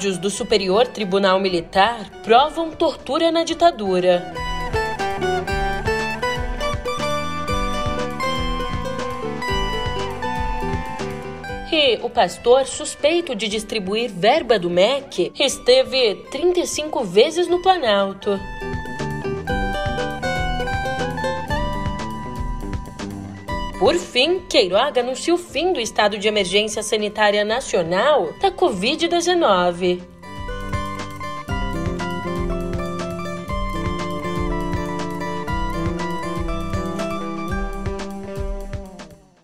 Áudios 0.00 0.16
do 0.16 0.30
Superior 0.30 0.86
Tribunal 0.86 1.38
Militar 1.38 2.08
provam 2.22 2.70
tortura 2.70 3.30
na 3.30 3.44
ditadura. 3.44 4.32
E 11.70 11.98
o 12.02 12.08
pastor, 12.08 12.64
suspeito 12.64 13.34
de 13.34 13.46
distribuir 13.46 14.10
verba 14.10 14.58
do 14.58 14.70
MEC, 14.70 15.34
esteve 15.38 16.14
35 16.30 17.04
vezes 17.04 17.46
no 17.46 17.60
Planalto. 17.60 18.40
Por 23.80 23.96
fim, 23.96 24.40
Queiroga 24.40 25.00
anuncia 25.00 25.32
o 25.32 25.38
fim 25.38 25.72
do 25.72 25.80
estado 25.80 26.18
de 26.18 26.28
emergência 26.28 26.82
sanitária 26.82 27.46
nacional 27.46 28.30
da 28.38 28.50
Covid-19. 28.50 30.02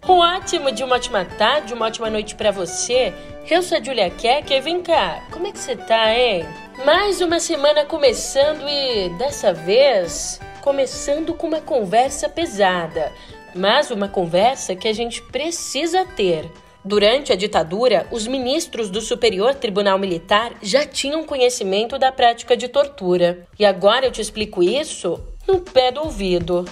Um 0.07 0.19
ótimo 0.19 0.71
de 0.71 0.85
uma 0.85 0.97
ótima 0.97 1.25
tarde, 1.25 1.73
uma 1.73 1.87
ótima 1.87 2.11
noite 2.11 2.35
para 2.35 2.51
você. 2.51 3.15
Eu 3.51 3.63
sou 3.63 3.79
a 3.79 3.83
Julia 3.83 4.11
Keck 4.11 4.53
e 4.53 4.61
vem 4.61 4.83
cá, 4.83 5.25
como 5.33 5.47
é 5.47 5.53
que 5.53 5.59
você 5.59 5.75
tá, 5.75 6.15
hein? 6.15 6.45
Mais 6.85 7.23
uma 7.23 7.41
semana 7.41 7.87
começando 7.87 8.69
e 8.69 9.09
dessa 9.17 9.55
vez 9.55 10.39
começando 10.61 11.33
com 11.33 11.47
uma 11.47 11.63
conversa 11.63 12.29
pesada 12.29 13.11
mas 13.57 13.91
uma 13.91 14.09
conversa 14.09 14.77
que 14.77 14.87
a 14.87 14.93
gente 14.93 15.23
precisa 15.23 16.05
ter. 16.05 16.51
Durante 16.85 17.33
a 17.33 17.37
ditadura, 17.37 18.07
os 18.13 18.29
ministros 18.29 18.89
do 18.89 19.01
Superior 19.01 19.57
Tribunal 19.57 19.99
Militar 19.99 20.53
já 20.63 20.87
tinham 20.87 21.25
conhecimento 21.25 21.99
da 21.99 22.13
prática 22.13 22.57
de 22.57 22.69
tortura. 22.69 23.45
E 23.59 23.65
agora 23.65 24.07
eu 24.07 24.13
te 24.13 24.21
explico 24.21 24.63
isso 24.63 25.21
no 25.49 25.61
pé 25.61 25.91
do 25.91 26.03
ouvido. 26.03 26.65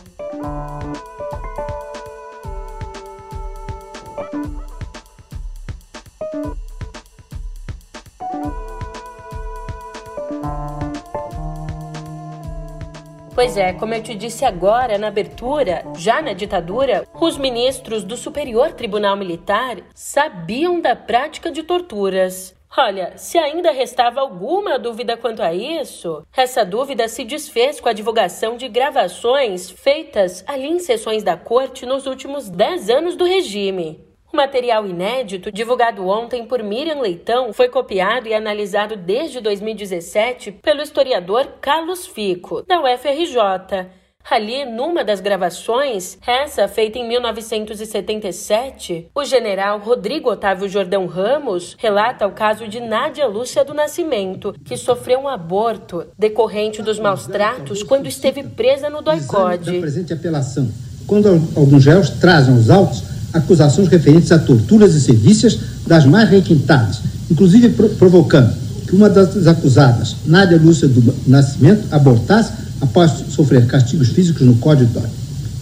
Pois 13.34 13.56
é, 13.56 13.72
como 13.72 13.92
eu 13.92 14.00
te 14.00 14.14
disse 14.14 14.44
agora 14.44 14.96
na 14.96 15.08
abertura, 15.08 15.84
já 15.98 16.22
na 16.22 16.32
ditadura, 16.32 17.04
os 17.20 17.36
ministros 17.36 18.04
do 18.04 18.16
Superior 18.16 18.72
Tribunal 18.72 19.16
Militar 19.16 19.78
sabiam 19.92 20.80
da 20.80 20.94
prática 20.94 21.50
de 21.50 21.64
torturas. 21.64 22.54
Olha, 22.76 23.12
se 23.16 23.36
ainda 23.36 23.72
restava 23.72 24.20
alguma 24.20 24.78
dúvida 24.78 25.16
quanto 25.16 25.42
a 25.42 25.52
isso, 25.52 26.24
essa 26.36 26.64
dúvida 26.64 27.08
se 27.08 27.24
desfez 27.24 27.80
com 27.80 27.88
a 27.88 27.92
divulgação 27.92 28.56
de 28.56 28.68
gravações 28.68 29.68
feitas 29.68 30.44
ali 30.46 30.68
em 30.68 30.78
sessões 30.78 31.24
da 31.24 31.36
corte 31.36 31.84
nos 31.84 32.06
últimos 32.06 32.48
10 32.48 32.88
anos 32.88 33.16
do 33.16 33.24
regime. 33.24 34.13
O 34.34 34.36
material 34.36 34.84
inédito, 34.84 35.52
divulgado 35.52 36.08
ontem 36.08 36.44
por 36.44 36.60
Miriam 36.60 37.00
Leitão, 37.00 37.52
foi 37.52 37.68
copiado 37.68 38.26
e 38.26 38.34
analisado 38.34 38.96
desde 38.96 39.40
2017 39.40 40.50
pelo 40.60 40.82
historiador 40.82 41.46
Carlos 41.60 42.04
Fico, 42.04 42.62
da 42.62 42.80
UFRJ. 42.80 43.86
Ali, 44.28 44.64
numa 44.64 45.04
das 45.04 45.20
gravações, 45.20 46.18
essa 46.26 46.66
feita 46.66 46.98
em 46.98 47.06
1977, 47.06 49.08
o 49.14 49.24
general 49.24 49.78
Rodrigo 49.78 50.28
Otávio 50.28 50.68
Jordão 50.68 51.06
Ramos 51.06 51.76
relata 51.78 52.26
o 52.26 52.32
caso 52.32 52.66
de 52.66 52.80
Nádia 52.80 53.28
Lúcia 53.28 53.64
do 53.64 53.72
Nascimento, 53.72 54.52
que 54.64 54.76
sofreu 54.76 55.20
um 55.20 55.28
aborto 55.28 56.08
decorrente 56.18 56.82
dos 56.82 56.98
maus 56.98 57.28
tratos 57.28 57.84
quando 57.84 58.08
esteve 58.08 58.42
presa 58.42 58.90
no 58.90 59.00
doicode. 59.00 59.78
presente 59.78 60.12
apelação, 60.12 60.68
quando 61.06 61.28
alguns 61.56 61.86
réus 61.86 62.10
trazem 62.10 62.52
os 62.52 62.68
autos 62.68 63.13
acusações 63.34 63.88
referentes 63.88 64.30
a 64.30 64.38
torturas 64.38 64.94
e 64.94 65.00
serviços 65.00 65.58
das 65.86 66.06
mais 66.06 66.30
requintadas, 66.30 67.00
inclusive 67.30 67.70
pro 67.70 67.88
provocando 67.90 68.54
que 68.86 68.94
uma 68.94 69.10
das 69.10 69.46
acusadas, 69.46 70.14
Nádia 70.24 70.56
Lúcia 70.56 70.86
do 70.86 71.14
Nascimento, 71.26 71.84
abortasse 71.90 72.52
após 72.80 73.10
sofrer 73.30 73.66
castigos 73.66 74.08
físicos 74.08 74.46
no 74.46 74.54
Código 74.56 74.92
Dói. 74.92 75.08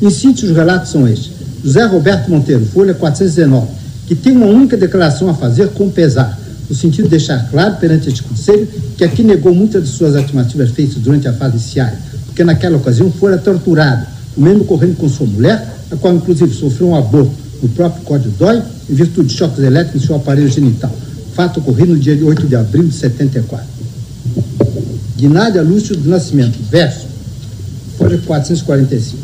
Em 0.02 0.10
síntese, 0.10 0.46
os 0.46 0.56
relatos 0.56 0.90
são 0.90 1.08
estes. 1.08 1.30
José 1.64 1.84
Roberto 1.84 2.28
Monteiro, 2.28 2.66
Folha 2.66 2.92
419, 2.92 3.68
que 4.06 4.16
tem 4.16 4.36
uma 4.36 4.46
única 4.46 4.76
declaração 4.76 5.30
a 5.30 5.34
fazer 5.34 5.68
com 5.68 5.88
pesar, 5.88 6.38
no 6.68 6.74
sentido 6.74 7.04
de 7.04 7.10
deixar 7.10 7.48
claro 7.50 7.76
perante 7.76 8.08
este 8.08 8.22
Conselho 8.22 8.66
que 8.96 9.04
aqui 9.04 9.22
negou 9.22 9.54
muitas 9.54 9.84
de 9.84 9.90
suas 9.90 10.16
afirmativas 10.16 10.70
feitas 10.70 10.96
durante 10.96 11.28
a 11.28 11.32
fase 11.32 11.56
inicial, 11.56 11.90
porque 12.26 12.42
naquela 12.42 12.76
ocasião 12.76 13.10
fora 13.12 13.38
torturado, 13.38 14.06
o 14.36 14.40
mesmo 14.40 14.62
ocorrendo 14.62 14.96
com 14.96 15.08
sua 15.08 15.26
mulher, 15.26 15.76
a 15.90 15.96
qual 15.96 16.14
inclusive 16.14 16.52
sofreu 16.52 16.88
um 16.88 16.96
aborto 16.96 17.41
no 17.62 17.68
próprio 17.68 18.02
Código 18.02 18.34
DOI, 18.36 18.60
em 18.90 18.94
virtude 18.94 19.28
de 19.28 19.34
choques 19.34 19.62
elétricos 19.62 20.02
em 20.02 20.06
seu 20.06 20.16
aparelho 20.16 20.48
genital. 20.48 20.90
Fato 21.34 21.60
ocorrido 21.60 21.94
no 21.94 21.98
dia 21.98 22.18
8 22.22 22.46
de 22.46 22.56
abril 22.56 22.88
de 22.88 22.94
74. 22.94 23.64
Guinádia 25.16 25.62
Lúcio 25.62 25.96
do 25.96 26.08
Nascimento, 26.10 26.58
verso, 26.68 27.06
folha 27.96 28.18
445. 28.18 29.18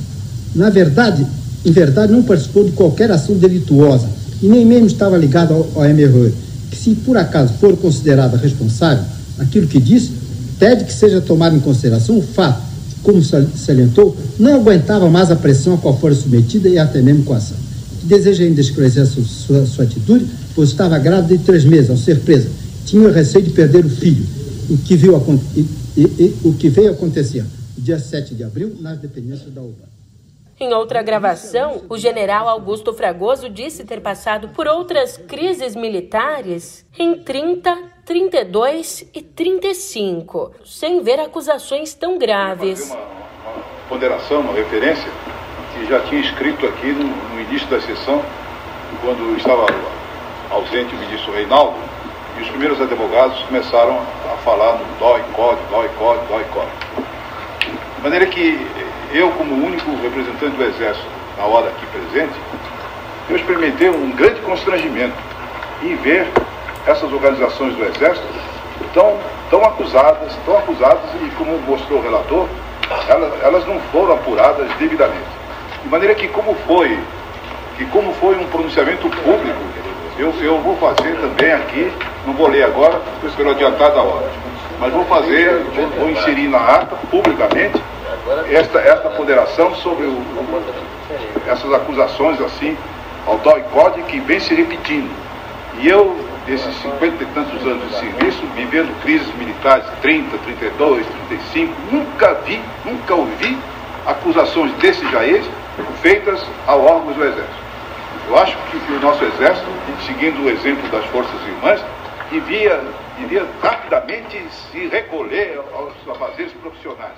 Na 0.55 0.71
verdade, 0.71 1.27
em 1.65 1.73
verdade, 1.73 2.13
não 2.13 2.23
participou 2.23 2.65
de 2.65 2.71
qualquer 2.71 3.11
ação 3.11 3.37
delituosa 3.37 4.07
e 4.41 4.47
nem 4.47 4.65
mesmo 4.65 4.87
estava 4.87 5.17
ligado 5.17 5.53
ao, 5.53 5.71
ao 5.75 5.89
MRE, 5.89 6.33
que 6.71 6.77
se 6.77 6.95
por 6.95 7.17
acaso 7.17 7.53
for 7.55 7.77
considerada 7.77 8.37
responsável, 8.37 9.05
aquilo 9.39 9.67
que 9.67 9.81
disse, 9.81 10.13
pede 10.59 10.85
que 10.85 10.93
seja 10.93 11.21
tomado 11.21 11.57
em 11.57 11.61
consideração 11.61 12.19
o 12.19 12.23
fato, 12.23 12.63
como 13.03 13.21
salientou, 13.23 14.17
não 14.39 14.57
aguentava 14.57 15.11
mais 15.11 15.31
a 15.31 15.37
pressão 15.37 15.75
a 15.75 15.79
qual 15.79 15.99
fora 15.99 16.15
submetida 16.15 16.69
e 16.69 16.79
até 16.79 17.03
mesmo 17.03 17.25
com 17.25 17.35
a 17.35 17.39
ação 17.39 17.68
deseja 18.03 18.45
ainda 18.45 18.61
esclarecer 18.61 19.07
sua, 19.07 19.25
sua, 19.25 19.67
sua 19.67 19.85
atitude, 19.85 20.27
pois 20.55 20.71
estava 20.71 20.99
grávida 20.99 21.37
de 21.37 21.45
três 21.45 21.65
meses 21.65 21.91
ao 21.91 21.97
ser 21.97 22.21
presa. 22.21 22.49
Tinha 22.85 23.11
receio 23.11 23.45
de 23.45 23.51
perder 23.51 23.85
o 23.85 23.91
filho, 23.91 24.25
o 24.71 24.79
que, 24.79 24.97
viu, 24.97 25.15
e, 25.57 25.61
e, 25.97 26.03
e, 26.03 26.37
o 26.45 26.55
que 26.55 26.69
veio 26.69 26.91
acontecer 26.91 27.45
dia 27.77 27.99
7 27.99 28.35
de 28.35 28.45
abril 28.45 28.77
nas 28.81 28.99
dependências 28.99 29.53
da 29.53 29.63
UBA. 29.63 29.89
Em 30.61 30.75
outra 30.75 31.03
gravação, 31.03 31.85
o 31.89 31.97
general 31.97 32.49
Augusto 32.49 32.93
Fragoso 32.93 33.49
disse 33.49 33.85
ter 33.85 34.01
passado 34.01 34.49
por 34.49 34.67
outras 34.67 35.17
crises 35.17 35.77
militares 35.77 36.85
em 36.99 37.15
30, 37.15 37.79
32 38.05 39.07
e 39.15 39.23
35, 39.23 40.53
sem 40.65 41.01
ver 41.01 41.21
acusações 41.21 41.95
tão 41.95 42.19
graves. 42.19 42.91
Uma, 42.91 42.97
uma 42.97 43.65
ponderação, 43.89 44.41
uma 44.41 44.53
referência 44.53 45.09
já 45.87 46.01
tinha 46.01 46.21
escrito 46.21 46.67
aqui 46.67 46.89
no, 46.89 47.05
no 47.05 47.41
início 47.41 47.67
da 47.69 47.81
sessão, 47.81 48.23
quando 49.03 49.37
estava 49.37 49.67
ausente 50.51 50.95
o 50.95 50.99
ministro 50.99 51.33
Reinaldo, 51.33 51.77
e 52.39 52.43
os 52.43 52.49
primeiros 52.49 52.81
advogados 52.81 53.43
começaram 53.43 53.99
a 54.33 54.37
falar 54.39 54.75
no 54.75 54.85
dói, 54.99 55.23
code, 55.35 55.61
dói, 55.71 55.89
code, 55.99 56.21
dói, 56.29 56.45
code. 56.53 56.71
De 57.97 58.03
maneira 58.03 58.27
que 58.27 58.67
eu, 59.13 59.31
como 59.33 59.55
único 59.55 59.91
representante 60.03 60.57
do 60.57 60.65
Exército 60.65 61.07
na 61.37 61.45
hora 61.45 61.69
aqui 61.69 61.87
presente, 61.87 62.35
eu 63.29 63.37
experimentei 63.37 63.91
um 63.91 64.11
grande 64.13 64.41
constrangimento 64.41 65.17
em 65.83 65.97
ver 65.97 66.27
essas 66.87 67.13
organizações 67.13 67.75
do 67.75 67.85
Exército 67.85 68.27
tão, 68.95 69.19
tão 69.51 69.65
acusadas, 69.65 70.33
tão 70.45 70.57
acusadas 70.59 71.11
e 71.23 71.31
como 71.37 71.59
mostrou 71.61 71.99
o 71.99 72.03
relator, 72.03 72.49
elas, 73.09 73.33
elas 73.43 73.67
não 73.67 73.81
foram 73.93 74.15
apuradas 74.15 74.69
devidamente. 74.79 75.38
De 75.89 75.93
maneira 75.93 76.15
que 76.15 76.29
como 76.29 76.55
foi, 76.67 76.99
que 77.79 77.87
como 77.87 78.13
foi 78.21 78.37
um 78.37 78.45
pronunciamento 78.49 79.09
público, 79.09 79.59
eu, 80.19 80.35
eu 80.43 80.61
vou 80.61 80.77
fazer 80.77 81.17
também 81.17 81.51
aqui, 81.51 81.91
não 82.27 82.35
vou 82.35 82.47
ler 82.47 82.65
agora, 82.65 83.01
porque 83.19 83.35
pelo 83.35 83.53
adiantado 83.53 83.95
da 83.95 84.03
hora, 84.03 84.29
mas 84.79 84.93
vou 84.93 85.07
fazer, 85.07 85.63
vou, 85.75 85.89
vou, 85.99 86.11
inserir 86.11 86.49
na 86.49 86.59
ata, 86.59 86.95
publicamente, 87.11 87.83
esta, 88.51 88.81
esta 88.81 89.09
ponderação 89.09 89.75
sobre 89.77 90.05
o, 90.05 90.23
essas 91.47 91.73
acusações 91.73 92.39
assim 92.43 92.77
ao 93.27 93.39
DOI-CODE 93.39 94.03
que 94.03 94.21
vem 94.21 94.41
se 94.41 94.55
repetindo. 94.55 95.11
E 95.79 95.89
eu, 95.89 96.23
desses 96.45 96.75
cinquenta 96.83 97.25
e 97.25 97.27
tantos 97.29 97.67
anos 97.67 97.89
de 97.89 97.99
serviço, 97.99 98.43
vivendo 98.55 98.95
crises 99.01 99.35
militares 99.37 99.87
30, 100.03 100.37
32, 100.37 101.07
35, 101.29 101.73
nunca 101.91 102.35
vi, 102.45 102.61
nunca 102.85 103.15
ouvi 103.15 103.57
acusações 104.05 104.71
desse 104.75 105.03
Jair 105.11 105.43
feitas 106.01 106.41
a 106.67 106.77
órgãos 106.77 107.17
do 107.17 107.25
Exército. 107.25 107.69
Eu 108.29 108.39
acho 108.39 108.57
que, 108.71 108.81
que 108.81 108.93
o 108.93 109.01
nosso 109.01 109.25
Exército, 109.25 109.67
seguindo 110.07 110.45
o 110.45 110.51
exemplo 110.51 110.89
das 110.91 111.05
Forças 111.07 111.41
Irmãs, 111.47 111.81
devia, 112.31 112.83
devia 113.19 113.47
rapidamente 113.63 114.39
se 114.51 114.87
recolher 114.89 115.61
aos 115.75 115.93
afazeres 116.09 116.53
profissionais, 116.55 117.17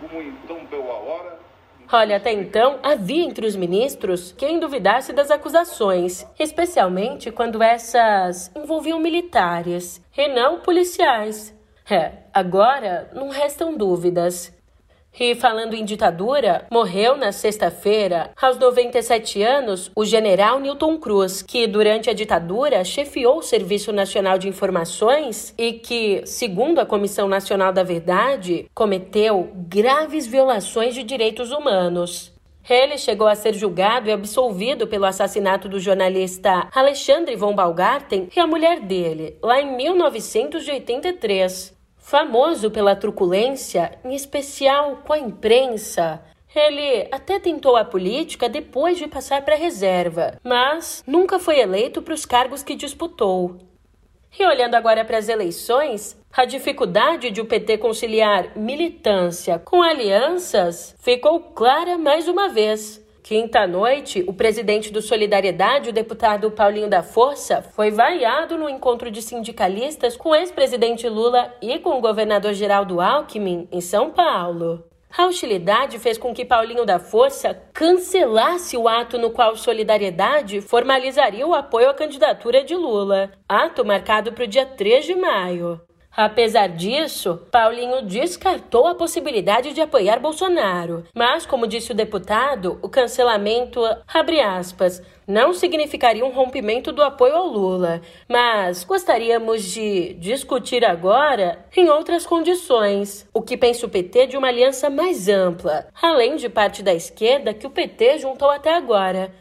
como 0.00 0.22
então 0.22 0.58
deu 0.70 0.90
a 0.90 0.94
hora 0.94 1.46
Olha, 1.92 2.16
até 2.16 2.32
então 2.32 2.80
havia 2.82 3.22
entre 3.22 3.46
os 3.46 3.54
ministros 3.54 4.32
quem 4.36 4.58
duvidasse 4.58 5.12
das 5.12 5.30
acusações, 5.30 6.26
especialmente 6.36 7.30
quando 7.30 7.62
essas 7.62 8.50
envolviam 8.56 8.98
militares 8.98 10.02
e 10.16 10.26
não 10.26 10.58
policiais. 10.58 11.54
É, 11.88 12.24
agora 12.34 13.08
não 13.14 13.28
restam 13.28 13.76
dúvidas. 13.76 14.52
E 15.18 15.34
falando 15.34 15.72
em 15.72 15.82
ditadura, 15.82 16.66
morreu 16.70 17.16
na 17.16 17.32
sexta-feira, 17.32 18.32
aos 18.40 18.58
97 18.58 19.42
anos, 19.42 19.90
o 19.96 20.04
general 20.04 20.60
Newton 20.60 20.98
Cruz, 20.98 21.40
que 21.40 21.66
durante 21.66 22.10
a 22.10 22.12
ditadura 22.12 22.84
chefiou 22.84 23.38
o 23.38 23.42
Serviço 23.42 23.92
Nacional 23.92 24.36
de 24.36 24.46
Informações 24.46 25.54
e 25.56 25.72
que, 25.72 26.20
segundo 26.26 26.80
a 26.80 26.86
Comissão 26.86 27.28
Nacional 27.28 27.72
da 27.72 27.82
Verdade, 27.82 28.70
cometeu 28.74 29.50
graves 29.54 30.26
violações 30.26 30.94
de 30.94 31.02
direitos 31.02 31.50
humanos. 31.50 32.36
Ele 32.68 32.98
chegou 32.98 33.28
a 33.28 33.34
ser 33.34 33.54
julgado 33.54 34.10
e 34.10 34.12
absolvido 34.12 34.86
pelo 34.86 35.06
assassinato 35.06 35.68
do 35.68 35.78
jornalista 35.78 36.68
Alexandre 36.74 37.36
von 37.36 37.54
Baumgarten 37.54 38.28
e 38.36 38.40
a 38.40 38.46
mulher 38.46 38.80
dele, 38.80 39.36
lá 39.40 39.60
em 39.60 39.76
1983. 39.76 41.75
Famoso 42.08 42.70
pela 42.70 42.94
truculência, 42.94 43.98
em 44.04 44.14
especial 44.14 45.02
com 45.04 45.12
a 45.12 45.18
imprensa, 45.18 46.22
ele 46.54 47.08
até 47.10 47.40
tentou 47.40 47.74
a 47.74 47.84
política 47.84 48.48
depois 48.48 48.96
de 48.96 49.08
passar 49.08 49.44
para 49.44 49.56
a 49.56 49.58
reserva, 49.58 50.38
mas 50.44 51.02
nunca 51.04 51.40
foi 51.40 51.58
eleito 51.58 52.00
para 52.00 52.14
os 52.14 52.24
cargos 52.24 52.62
que 52.62 52.76
disputou. 52.76 53.56
E 54.38 54.46
olhando 54.46 54.76
agora 54.76 55.04
para 55.04 55.18
as 55.18 55.28
eleições, 55.28 56.16
a 56.32 56.44
dificuldade 56.44 57.32
de 57.32 57.40
o 57.40 57.44
PT 57.44 57.78
conciliar 57.78 58.56
militância 58.56 59.58
com 59.58 59.82
alianças 59.82 60.94
ficou 61.00 61.40
clara 61.40 61.98
mais 61.98 62.28
uma 62.28 62.48
vez. 62.48 63.04
Quinta-noite, 63.26 64.22
o 64.28 64.32
presidente 64.32 64.92
do 64.92 65.02
Solidariedade, 65.02 65.90
o 65.90 65.92
deputado 65.92 66.48
Paulinho 66.52 66.88
da 66.88 67.02
Força, 67.02 67.60
foi 67.60 67.90
vaiado 67.90 68.56
no 68.56 68.68
encontro 68.68 69.10
de 69.10 69.20
sindicalistas 69.20 70.16
com 70.16 70.28
o 70.28 70.34
ex-presidente 70.36 71.08
Lula 71.08 71.52
e 71.60 71.76
com 71.80 71.98
o 71.98 72.00
governador 72.00 72.54
Geraldo 72.54 73.00
Alckmin, 73.00 73.66
em 73.72 73.80
São 73.80 74.12
Paulo. 74.12 74.84
A 75.18 75.26
hostilidade 75.26 75.98
fez 75.98 76.16
com 76.16 76.32
que 76.32 76.44
Paulinho 76.44 76.86
da 76.86 77.00
Força 77.00 77.52
cancelasse 77.72 78.76
o 78.76 78.86
ato 78.86 79.18
no 79.18 79.32
qual 79.32 79.56
Solidariedade 79.56 80.60
formalizaria 80.60 81.44
o 81.44 81.52
apoio 81.52 81.90
à 81.90 81.94
candidatura 81.94 82.62
de 82.62 82.76
Lula, 82.76 83.32
ato 83.48 83.84
marcado 83.84 84.32
para 84.32 84.44
o 84.44 84.46
dia 84.46 84.64
3 84.64 85.04
de 85.04 85.16
maio. 85.16 85.80
Apesar 86.16 86.68
disso, 86.68 87.42
Paulinho 87.52 88.00
descartou 88.00 88.86
a 88.86 88.94
possibilidade 88.94 89.74
de 89.74 89.82
apoiar 89.82 90.18
Bolsonaro. 90.18 91.04
Mas, 91.14 91.44
como 91.44 91.66
disse 91.66 91.92
o 91.92 91.94
deputado, 91.94 92.78
o 92.80 92.88
cancelamento, 92.88 93.82
abre 94.08 94.40
aspas, 94.40 95.02
não 95.28 95.52
significaria 95.52 96.24
um 96.24 96.32
rompimento 96.32 96.90
do 96.90 97.02
apoio 97.02 97.34
ao 97.34 97.46
Lula, 97.46 98.00
mas 98.26 98.82
gostaríamos 98.82 99.62
de 99.62 100.14
discutir 100.14 100.86
agora 100.86 101.66
em 101.76 101.90
outras 101.90 102.24
condições. 102.24 103.28
O 103.34 103.42
que 103.42 103.56
pensa 103.56 103.84
o 103.84 103.90
PT 103.90 104.28
de 104.28 104.38
uma 104.38 104.48
aliança 104.48 104.88
mais 104.88 105.28
ampla, 105.28 105.88
além 106.00 106.36
de 106.36 106.48
parte 106.48 106.82
da 106.82 106.94
esquerda 106.94 107.52
que 107.52 107.66
o 107.66 107.70
PT 107.70 108.20
juntou 108.20 108.48
até 108.48 108.74
agora. 108.74 109.34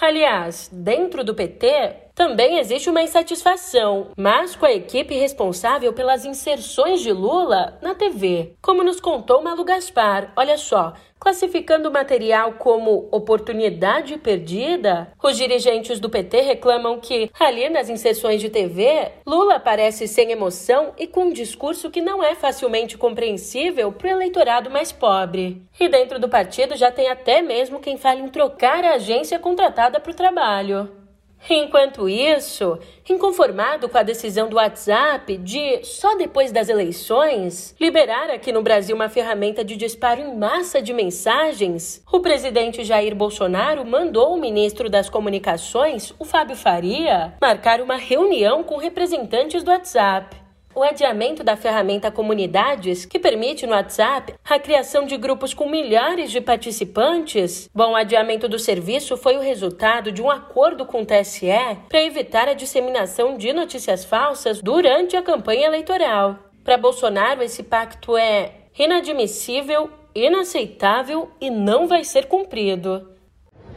Aliás, 0.00 0.70
dentro 0.72 1.22
do 1.22 1.34
PT 1.34 2.09
também 2.20 2.58
existe 2.58 2.90
uma 2.90 3.02
insatisfação, 3.02 4.08
mas 4.14 4.54
com 4.54 4.66
a 4.66 4.72
equipe 4.72 5.14
responsável 5.14 5.90
pelas 5.94 6.26
inserções 6.26 7.00
de 7.00 7.10
Lula 7.10 7.78
na 7.80 7.94
TV. 7.94 8.52
Como 8.60 8.84
nos 8.84 9.00
contou 9.00 9.40
Malu 9.40 9.64
Gaspar, 9.64 10.30
olha 10.36 10.58
só, 10.58 10.92
classificando 11.18 11.88
o 11.88 11.92
material 11.92 12.52
como 12.58 13.08
oportunidade 13.10 14.18
perdida, 14.18 15.10
os 15.22 15.34
dirigentes 15.34 15.98
do 15.98 16.10
PT 16.10 16.42
reclamam 16.42 17.00
que, 17.00 17.30
ali 17.40 17.70
nas 17.70 17.88
inserções 17.88 18.42
de 18.42 18.50
TV, 18.50 19.12
Lula 19.26 19.54
aparece 19.54 20.06
sem 20.06 20.30
emoção 20.30 20.92
e 20.98 21.06
com 21.06 21.24
um 21.24 21.32
discurso 21.32 21.90
que 21.90 22.02
não 22.02 22.22
é 22.22 22.34
facilmente 22.34 22.98
compreensível 22.98 23.92
para 23.92 24.08
o 24.08 24.10
eleitorado 24.10 24.68
mais 24.68 24.92
pobre. 24.92 25.62
E 25.80 25.88
dentro 25.88 26.20
do 26.20 26.28
partido 26.28 26.76
já 26.76 26.92
tem 26.92 27.08
até 27.08 27.40
mesmo 27.40 27.80
quem 27.80 27.96
fala 27.96 28.20
em 28.20 28.28
trocar 28.28 28.84
a 28.84 28.96
agência 28.96 29.38
contratada 29.38 29.98
para 29.98 30.12
o 30.12 30.14
trabalho. 30.14 30.99
Enquanto 31.48 32.08
isso, 32.08 32.78
inconformado 33.08 33.88
com 33.88 33.96
a 33.96 34.02
decisão 34.02 34.48
do 34.48 34.56
WhatsApp 34.56 35.36
de, 35.38 35.84
só 35.84 36.16
depois 36.16 36.52
das 36.52 36.68
eleições, 36.68 37.74
liberar 37.80 38.30
aqui 38.30 38.52
no 38.52 38.62
Brasil 38.62 38.94
uma 38.94 39.08
ferramenta 39.08 39.64
de 39.64 39.76
disparo 39.76 40.20
em 40.20 40.36
massa 40.36 40.82
de 40.82 40.92
mensagens, 40.92 42.02
o 42.12 42.20
presidente 42.20 42.84
Jair 42.84 43.14
Bolsonaro 43.14 43.84
mandou 43.84 44.34
o 44.34 44.40
ministro 44.40 44.90
das 44.90 45.08
Comunicações, 45.08 46.12
o 46.18 46.24
Fábio 46.24 46.56
Faria, 46.56 47.34
marcar 47.40 47.80
uma 47.80 47.96
reunião 47.96 48.62
com 48.62 48.76
representantes 48.76 49.62
do 49.62 49.70
WhatsApp. 49.70 50.49
O 50.72 50.84
adiamento 50.84 51.42
da 51.42 51.56
ferramenta 51.56 52.12
Comunidades, 52.12 53.04
que 53.04 53.18
permite 53.18 53.66
no 53.66 53.72
WhatsApp 53.72 54.34
a 54.48 54.56
criação 54.56 55.04
de 55.04 55.16
grupos 55.16 55.52
com 55.52 55.68
milhares 55.68 56.30
de 56.30 56.40
participantes, 56.40 57.68
bom, 57.74 57.90
o 57.90 57.96
adiamento 57.96 58.48
do 58.48 58.56
serviço 58.56 59.16
foi 59.16 59.36
o 59.36 59.40
resultado 59.40 60.12
de 60.12 60.22
um 60.22 60.30
acordo 60.30 60.86
com 60.86 61.02
o 61.02 61.06
TSE 61.06 61.48
para 61.88 62.00
evitar 62.00 62.48
a 62.48 62.54
disseminação 62.54 63.36
de 63.36 63.52
notícias 63.52 64.04
falsas 64.04 64.62
durante 64.62 65.16
a 65.16 65.22
campanha 65.22 65.66
eleitoral. 65.66 66.38
Para 66.62 66.78
Bolsonaro, 66.78 67.42
esse 67.42 67.64
pacto 67.64 68.16
é 68.16 68.52
inadmissível, 68.78 69.90
inaceitável 70.14 71.30
e 71.40 71.50
não 71.50 71.88
vai 71.88 72.04
ser 72.04 72.26
cumprido. 72.26 73.10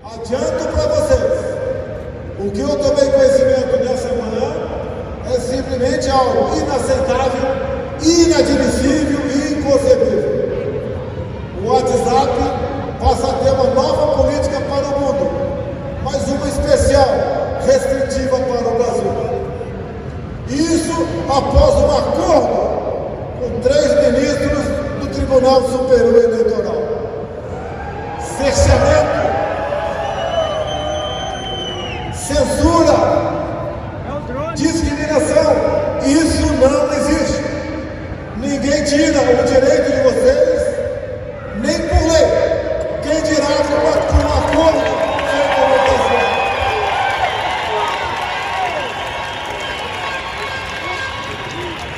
Adianto 0.04 0.72
para 0.72 0.88
vocês 0.90 1.54
o 2.40 2.52
que 2.52 2.60
eu 2.60 2.70
tomei 2.70 3.12
conhecimento 3.12 3.84
nessa 3.84 4.14
manhã 4.14 4.43
simplesmente 5.74 6.10
algo 6.10 6.56
inaceitável, 6.56 7.50
inadmissível 8.02 9.20
e 9.28 9.54
inconcebível. 9.54 10.34
O 11.64 11.68
WhatsApp 11.68 12.34
passa 13.00 13.28
a 13.28 13.34
ter 13.34 13.52
uma 13.52 13.74
nova 13.74 14.24
política 14.24 14.60
para 14.62 14.86
o 14.86 15.00
mundo, 15.00 15.32
mas 16.04 16.28
uma 16.28 16.48
especial, 16.48 17.08
restritiva 17.66 18.38
para 18.38 18.68
o 18.68 18.76
Brasil. 18.78 19.14
Isso 20.50 21.08
após 21.30 21.76
um 21.76 21.98
acordo 21.98 22.74
com 23.40 23.60
três 23.62 24.12
ministros 24.12 24.64
do 25.00 25.08
Tribunal 25.08 25.62
Superior 25.64 26.24
Eleitoral. 26.24 26.84
Cerceamento, 28.20 29.24
censura, 32.14 33.34
discriminação. 34.56 35.54
Isso 36.06 36.46
não 36.54 36.94
existe. 36.94 37.44
Ninguém 38.38 38.84
tira 38.84 39.22
o 39.22 39.46
direito 39.46 39.92
de 39.92 40.02
vocês, 40.02 40.62
nem 41.60 41.80
por 41.88 42.02
lei. 42.12 42.28
Quem 43.02 43.22
dirá 43.22 43.48
que 43.48 43.64
por 43.64 44.16
um 44.16 44.30
acordo 44.38 44.82
sem 45.32 45.44
comunicação? 45.56 46.24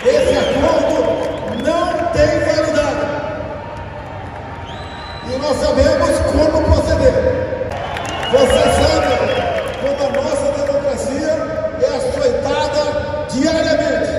Esse 0.05 0.33
acordo 0.37 0.97
não 1.63 1.87
tem 2.13 2.31
validade. 2.39 3.05
E 5.27 5.37
nós 5.37 5.55
sabemos 5.57 6.15
como 6.31 6.63
proceder. 6.63 7.15
Vocês 8.31 8.69
sabem 8.75 9.17
como 9.81 10.19
a 10.19 10.21
nossa 10.21 10.45
diariamente. 13.39 14.11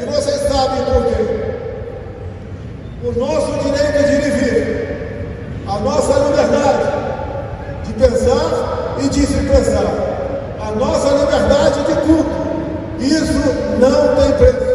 E 0.00 0.04
vocês 0.04 0.40
sabem 0.48 0.84
por 0.84 1.04
quê. 1.06 1.22
O 3.04 3.18
nosso 3.18 3.52
direito 3.62 4.06
de 4.06 4.14
ir 4.14 4.26
e 4.26 4.30
vir, 4.30 5.62
a 5.68 5.78
nossa 5.78 6.18
liberdade 6.20 6.84
de 7.84 7.92
pensar 7.92 8.96
e 9.02 9.08
de 9.08 9.26
se 9.26 9.34
pensar, 9.34 9.84
a 10.60 10.70
nossa 10.72 11.08
liberdade 11.10 11.84
de 11.84 11.94
culto, 12.06 12.30
isso 12.98 13.34
não 13.78 14.16
tem 14.16 14.32
preço. 14.38 14.74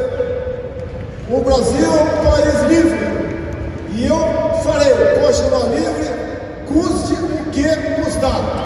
O 1.31 1.41
Brasil 1.41 1.85
é 1.85 2.03
um 2.03 2.31
país 2.31 2.61
livre 2.69 2.99
e 3.95 4.05
eu 4.05 4.17
farei 4.63 4.93
continuar 5.25 5.65
livre, 5.69 6.09
custe 6.67 7.13
o 7.13 7.51
custar. 8.19 8.59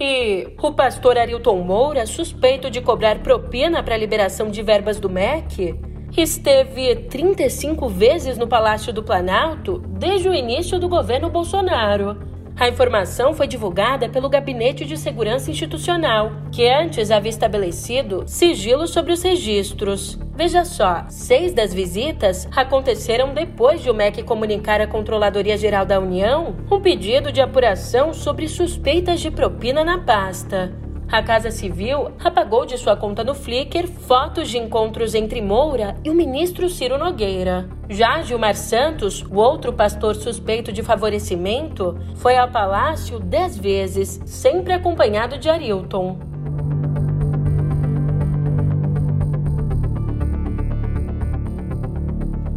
E 0.00 0.54
o 0.62 0.72
pastor 0.72 1.18
Arilton 1.18 1.58
Moura, 1.58 2.06
suspeito 2.06 2.70
de 2.70 2.80
cobrar 2.80 3.18
propina 3.18 3.82
para 3.82 3.94
a 3.94 3.98
liberação 3.98 4.48
de 4.48 4.62
verbas 4.62 5.00
do 5.00 5.10
MEC, 5.10 5.74
esteve 6.16 6.94
35 6.94 7.88
vezes 7.88 8.38
no 8.38 8.46
Palácio 8.46 8.92
do 8.92 9.02
Planalto 9.02 9.78
desde 9.86 10.28
o 10.28 10.34
início 10.34 10.78
do 10.78 10.88
governo 10.88 11.28
Bolsonaro. 11.28 12.16
A 12.56 12.68
informação 12.68 13.34
foi 13.34 13.46
divulgada 13.46 14.08
pelo 14.08 14.28
Gabinete 14.28 14.84
de 14.84 14.96
Segurança 14.96 15.50
Institucional, 15.50 16.32
que 16.50 16.68
antes 16.68 17.10
havia 17.10 17.30
estabelecido 17.30 18.24
sigilo 18.26 18.88
sobre 18.88 19.12
os 19.12 19.22
registros. 19.22 20.18
Veja 20.38 20.64
só, 20.64 21.04
seis 21.08 21.52
das 21.52 21.74
visitas 21.74 22.48
aconteceram 22.54 23.34
depois 23.34 23.82
de 23.82 23.90
o 23.90 23.94
MEC 23.94 24.22
comunicar 24.22 24.80
à 24.80 24.86
Controladoria 24.86 25.56
Geral 25.58 25.84
da 25.84 25.98
União 25.98 26.54
um 26.70 26.80
pedido 26.80 27.32
de 27.32 27.40
apuração 27.40 28.14
sobre 28.14 28.46
suspeitas 28.46 29.18
de 29.18 29.32
propina 29.32 29.82
na 29.82 29.98
pasta. 29.98 30.72
A 31.10 31.20
Casa 31.24 31.50
Civil 31.50 32.12
apagou 32.22 32.64
de 32.64 32.78
sua 32.78 32.96
conta 32.96 33.24
no 33.24 33.34
Flickr 33.34 33.88
fotos 33.88 34.48
de 34.48 34.58
encontros 34.58 35.12
entre 35.16 35.42
Moura 35.42 35.96
e 36.04 36.10
o 36.10 36.14
ministro 36.14 36.68
Ciro 36.68 36.96
Nogueira. 36.96 37.68
Já 37.88 38.22
Gilmar 38.22 38.54
Santos, 38.54 39.22
o 39.22 39.38
outro 39.38 39.72
pastor 39.72 40.14
suspeito 40.14 40.70
de 40.70 40.84
favorecimento, 40.84 41.98
foi 42.14 42.36
ao 42.36 42.48
palácio 42.48 43.18
dez 43.18 43.58
vezes, 43.58 44.20
sempre 44.24 44.72
acompanhado 44.72 45.36
de 45.36 45.50
Arilton. 45.50 46.27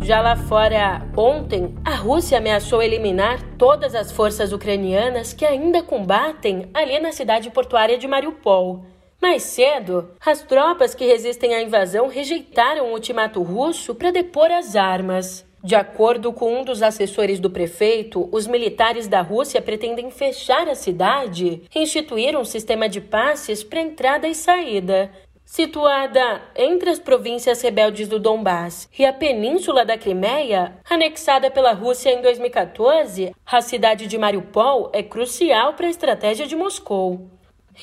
Já 0.03 0.19
lá 0.19 0.35
fora, 0.35 1.07
ontem, 1.15 1.75
a 1.85 1.93
Rússia 1.93 2.39
ameaçou 2.39 2.81
eliminar 2.81 3.39
todas 3.55 3.93
as 3.93 4.11
forças 4.11 4.51
ucranianas 4.51 5.31
que 5.31 5.45
ainda 5.45 5.83
combatem 5.83 6.69
ali 6.73 6.99
na 6.99 7.11
cidade 7.11 7.51
portuária 7.51 7.99
de 7.99 8.07
Mariupol. 8.07 8.83
Mais 9.21 9.43
cedo, 9.43 10.09
as 10.25 10.41
tropas 10.41 10.95
que 10.95 11.05
resistem 11.05 11.53
à 11.53 11.61
invasão 11.61 12.07
rejeitaram 12.07 12.87
o 12.87 12.93
ultimato 12.93 13.43
russo 13.43 13.93
para 13.93 14.09
depor 14.09 14.49
as 14.51 14.75
armas. 14.75 15.45
De 15.63 15.75
acordo 15.75 16.33
com 16.33 16.59
um 16.61 16.63
dos 16.63 16.81
assessores 16.81 17.39
do 17.39 17.51
prefeito, 17.51 18.27
os 18.31 18.47
militares 18.47 19.07
da 19.07 19.21
Rússia 19.21 19.61
pretendem 19.61 20.09
fechar 20.09 20.67
a 20.67 20.73
cidade 20.73 21.61
e 21.73 21.79
instituir 21.79 22.35
um 22.35 22.43
sistema 22.43 22.89
de 22.89 22.99
passes 22.99 23.63
para 23.63 23.79
entrada 23.79 24.27
e 24.27 24.33
saída. 24.33 25.11
Situada 25.51 26.41
entre 26.55 26.91
as 26.91 26.97
províncias 26.97 27.61
rebeldes 27.61 28.07
do 28.07 28.17
Donbass 28.17 28.87
e 28.97 29.03
a 29.03 29.11
península 29.11 29.83
da 29.83 29.97
Crimeia, 29.97 30.79
anexada 30.89 31.51
pela 31.51 31.73
Rússia 31.73 32.09
em 32.09 32.21
2014, 32.21 33.35
a 33.45 33.59
cidade 33.59 34.07
de 34.07 34.17
Mariupol 34.17 34.89
é 34.93 35.03
crucial 35.03 35.73
para 35.73 35.87
a 35.87 35.89
estratégia 35.89 36.47
de 36.47 36.55
Moscou. 36.55 37.29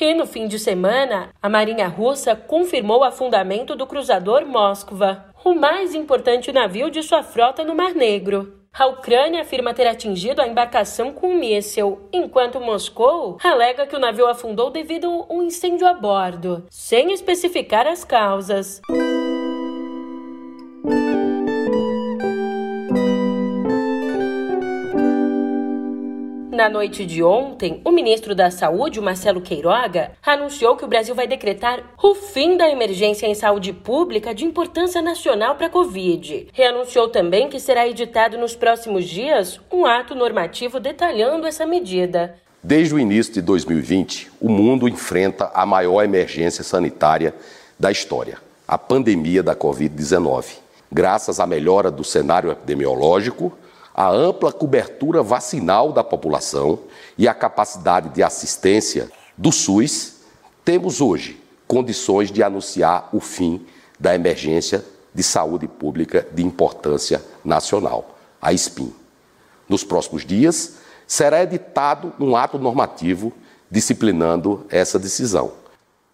E 0.00 0.14
no 0.14 0.26
fim 0.26 0.47
de 0.47 0.59
semana, 0.59 1.30
a 1.40 1.49
Marinha 1.49 1.88
Russa 1.88 2.35
confirmou 2.35 3.00
o 3.00 3.04
afundamento 3.04 3.75
do 3.75 3.87
cruzador 3.87 4.47
Moskva, 4.47 5.26
o 5.45 5.54
mais 5.54 5.95
importante 5.95 6.52
navio 6.52 6.90
de 6.90 7.02
sua 7.02 7.23
frota 7.23 7.64
no 7.64 7.75
Mar 7.75 7.95
Negro. 7.95 8.54
A 8.73 8.87
Ucrânia 8.87 9.42
afirma 9.42 9.75
ter 9.75 9.87
atingido 9.87 10.40
a 10.40 10.47
embarcação 10.47 11.12
com 11.12 11.30
um 11.30 11.38
míssil, 11.38 12.09
enquanto 12.12 12.61
Moscou 12.61 13.38
alega 13.42 13.87
que 13.87 13.97
o 13.97 13.99
navio 13.99 14.26
afundou 14.26 14.71
devido 14.71 15.09
a 15.09 15.33
um 15.33 15.42
incêndio 15.42 15.87
a 15.87 15.95
bordo, 15.95 16.64
sem 16.71 17.12
especificar 17.12 17.87
as 17.87 18.04
causas. 18.04 18.80
Na 26.59 26.69
noite 26.69 27.07
de 27.07 27.23
ontem, 27.23 27.81
o 27.85 27.93
ministro 27.93 28.35
da 28.35 28.50
Saúde, 28.50 29.00
Marcelo 29.00 29.41
Queiroga, 29.41 30.11
anunciou 30.27 30.77
que 30.77 30.85
o 30.85 30.88
Brasil 30.88 31.15
vai 31.15 31.25
decretar 31.25 31.95
o 32.03 32.17
fim 32.17 32.57
da 32.57 32.69
emergência 32.69 33.29
em 33.29 33.35
saúde 33.37 33.73
pública 33.73 34.35
de 34.35 34.45
importância 34.45 35.00
nacional 35.00 35.55
para 35.55 35.69
a 35.69 35.71
Covid. 35.71 36.49
Reanunciou 36.53 37.11
também 37.11 37.49
que 37.49 37.61
será 37.61 37.87
editado 37.87 38.37
nos 38.37 38.57
próximos 38.57 39.05
dias 39.05 39.61
um 39.71 39.87
ato 39.87 40.17
normativo 40.17 40.81
detalhando 40.81 41.47
essa 41.47 41.65
medida. 41.65 42.35
Desde 42.61 42.93
o 42.93 42.99
início 42.99 43.35
de 43.35 43.41
2020, 43.41 44.29
o 44.41 44.49
mundo 44.49 44.88
enfrenta 44.88 45.53
a 45.55 45.65
maior 45.65 46.03
emergência 46.03 46.65
sanitária 46.65 47.37
da 47.79 47.93
história, 47.93 48.37
a 48.67 48.77
pandemia 48.77 49.45
da 49.45 49.55
Covid-19. 49.55 50.57
Graças 50.91 51.38
à 51.38 51.47
melhora 51.47 51.88
do 51.88 52.03
cenário 52.03 52.50
epidemiológico, 52.50 53.57
a 53.99 54.09
ampla 54.12 54.52
cobertura 54.52 55.25
vacinal 55.25 55.93
da 55.93 56.05
população 56.05 56.78
e 57.19 57.26
a 57.26 57.35
capacidade 57.35 58.11
de 58.11 58.23
assistência 58.23 59.11
do 59.37 59.50
SUS, 59.50 60.19
temos 60.64 61.00
hoje 61.00 61.43
condições 61.67 62.31
de 62.31 62.40
anunciar 62.40 63.09
o 63.12 63.19
fim 63.19 63.67
da 63.99 64.14
emergência 64.14 64.85
de 65.12 65.21
saúde 65.25 65.67
pública 65.67 66.25
de 66.33 66.45
importância 66.45 67.21
nacional, 67.45 68.17
a 68.40 68.52
SPIN. 68.57 68.95
Nos 69.69 69.83
próximos 69.83 70.25
dias, 70.25 70.75
será 71.05 71.43
editado 71.43 72.12
um 72.21 72.37
ato 72.37 72.57
normativo 72.57 73.33
disciplinando 73.69 74.64
essa 74.71 74.97
decisão. 74.97 75.55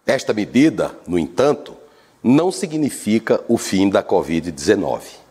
Esta 0.07 0.33
medida, 0.33 0.97
no 1.05 1.19
entanto, 1.19 1.77
não 2.23 2.51
significa 2.51 3.43
o 3.47 3.59
fim 3.59 3.91
da 3.91 4.01
Covid-19 4.01 5.24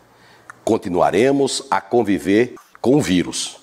continuaremos 0.65 1.63
a 1.69 1.79
conviver 1.79 2.55
com 2.81 2.95
o 2.95 3.01
vírus. 3.01 3.57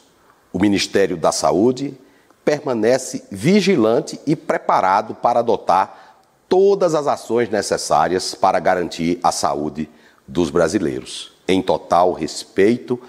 O 0.52 0.58
Ministério 0.58 1.16
da 1.16 1.32
Saúde 1.32 1.98
permanece 2.44 3.24
vigilante 3.30 4.20
e 4.24 4.36
preparado 4.36 5.14
para 5.16 5.40
adotar 5.40 6.16
todas 6.48 6.94
as 6.94 7.06
ações 7.06 7.48
necessárias 7.48 8.34
para 8.34 8.60
garantir 8.60 9.18
a 9.22 9.32
saúde 9.32 9.88
dos 10.28 10.50
brasileiros, 10.50 11.32
em 11.48 11.60
total 11.60 12.12
respeito 12.12 13.00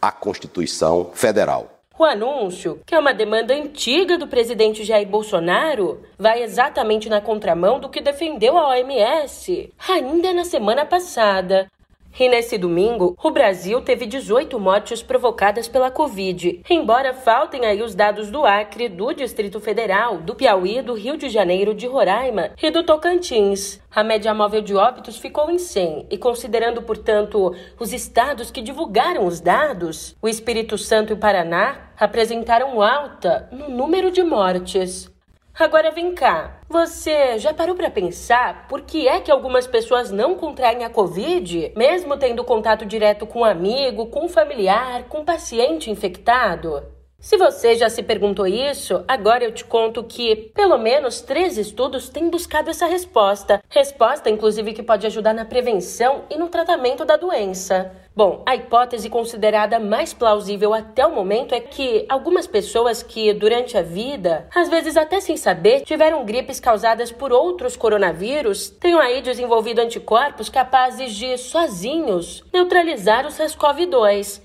à 0.00 0.10
Constituição 0.10 1.10
Federal. 1.12 1.70
O 1.98 2.04
anúncio, 2.04 2.80
que 2.84 2.94
é 2.94 2.98
uma 2.98 3.14
demanda 3.14 3.54
antiga 3.54 4.18
do 4.18 4.26
presidente 4.26 4.84
Jair 4.84 5.06
Bolsonaro, 5.06 6.02
vai 6.18 6.42
exatamente 6.42 7.08
na 7.08 7.20
contramão 7.20 7.78
do 7.78 7.88
que 7.88 8.00
defendeu 8.00 8.58
a 8.58 8.70
OMS 8.70 9.72
ainda 9.88 10.32
na 10.32 10.44
semana 10.44 10.84
passada, 10.84 11.70
e 12.18 12.28
nesse 12.28 12.56
domingo, 12.56 13.16
o 13.22 13.30
Brasil 13.30 13.80
teve 13.80 14.06
18 14.06 14.58
mortes 14.60 15.02
provocadas 15.02 15.66
pela 15.66 15.90
Covid, 15.90 16.62
embora 16.70 17.12
faltem 17.12 17.66
aí 17.66 17.82
os 17.82 17.94
dados 17.94 18.30
do 18.30 18.44
Acre, 18.44 18.88
do 18.88 19.12
Distrito 19.12 19.60
Federal, 19.60 20.18
do 20.18 20.34
Piauí, 20.34 20.80
do 20.80 20.94
Rio 20.94 21.16
de 21.16 21.28
Janeiro, 21.28 21.74
de 21.74 21.86
Roraima 21.86 22.50
e 22.62 22.70
do 22.70 22.84
Tocantins. 22.84 23.80
A 23.94 24.02
média 24.02 24.34
móvel 24.34 24.60
de 24.60 24.74
óbitos 24.74 25.18
ficou 25.18 25.50
em 25.50 25.58
100 25.58 26.06
e, 26.10 26.18
considerando, 26.18 26.82
portanto, 26.82 27.54
os 27.78 27.92
estados 27.92 28.50
que 28.50 28.62
divulgaram 28.62 29.26
os 29.26 29.40
dados, 29.40 30.16
o 30.20 30.28
Espírito 30.28 30.76
Santo 30.76 31.12
e 31.12 31.14
o 31.14 31.18
Paraná 31.18 31.90
apresentaram 31.98 32.82
alta 32.82 33.48
no 33.52 33.68
número 33.68 34.10
de 34.10 34.22
mortes. 34.22 35.13
Agora 35.56 35.92
vem 35.92 36.12
cá, 36.12 36.58
você 36.68 37.38
já 37.38 37.54
parou 37.54 37.76
para 37.76 37.88
pensar 37.88 38.66
por 38.66 38.80
que 38.80 39.06
é 39.06 39.20
que 39.20 39.30
algumas 39.30 39.68
pessoas 39.68 40.10
não 40.10 40.34
contraem 40.34 40.84
a 40.84 40.90
Covid, 40.90 41.72
mesmo 41.76 42.16
tendo 42.16 42.42
contato 42.42 42.84
direto 42.84 43.24
com 43.24 43.38
um 43.38 43.44
amigo, 43.44 44.06
com 44.06 44.24
um 44.24 44.28
familiar, 44.28 45.04
com 45.04 45.18
um 45.18 45.24
paciente 45.24 45.92
infectado? 45.92 46.82
Se 47.24 47.38
você 47.38 47.74
já 47.74 47.88
se 47.88 48.02
perguntou 48.02 48.46
isso, 48.46 49.02
agora 49.08 49.42
eu 49.42 49.50
te 49.50 49.64
conto 49.64 50.04
que 50.04 50.36
pelo 50.54 50.76
menos 50.76 51.22
três 51.22 51.56
estudos 51.56 52.10
têm 52.10 52.28
buscado 52.28 52.68
essa 52.68 52.84
resposta. 52.84 53.62
Resposta, 53.70 54.28
inclusive, 54.28 54.74
que 54.74 54.82
pode 54.82 55.06
ajudar 55.06 55.32
na 55.32 55.46
prevenção 55.46 56.24
e 56.28 56.36
no 56.36 56.48
tratamento 56.48 57.02
da 57.02 57.16
doença. 57.16 57.90
Bom, 58.14 58.42
a 58.44 58.54
hipótese 58.54 59.08
considerada 59.08 59.80
mais 59.80 60.12
plausível 60.12 60.74
até 60.74 61.06
o 61.06 61.14
momento 61.14 61.54
é 61.54 61.60
que 61.60 62.04
algumas 62.10 62.46
pessoas 62.46 63.02
que, 63.02 63.32
durante 63.32 63.78
a 63.78 63.82
vida, 63.82 64.46
às 64.54 64.68
vezes 64.68 64.94
até 64.94 65.18
sem 65.18 65.38
saber, 65.38 65.80
tiveram 65.80 66.26
gripes 66.26 66.60
causadas 66.60 67.10
por 67.10 67.32
outros 67.32 67.74
coronavírus, 67.74 68.68
tenham 68.68 69.00
aí 69.00 69.22
desenvolvido 69.22 69.78
anticorpos 69.80 70.50
capazes 70.50 71.14
de, 71.14 71.38
sozinhos, 71.38 72.44
neutralizar 72.52 73.24
o 73.24 73.30
SARS-CoV-2. 73.30 74.43